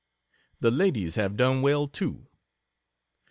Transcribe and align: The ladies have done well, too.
The 0.61 0.71
ladies 0.71 1.13
have 1.13 1.37
done 1.37 1.61
well, 1.61 1.87
too. 1.87 2.25